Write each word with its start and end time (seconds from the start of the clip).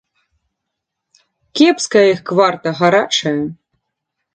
Кепская 1.61 2.03
іх 2.15 2.19
кварта, 2.33 2.67
гарачая. 2.85 3.41